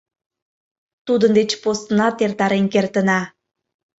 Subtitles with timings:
[1.05, 3.19] Тудын деч поснат эртарен кертына.